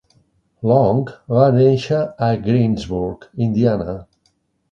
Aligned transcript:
Long 0.69 1.01
va 1.33 1.49
néixer 1.57 1.99
a 2.29 2.29
Greensburg, 2.47 3.27
Indiana. 3.49 3.97